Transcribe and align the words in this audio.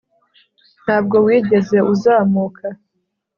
Ntabwo 0.83 1.15
wigeze 1.25 1.77
uzamuka 1.93 2.67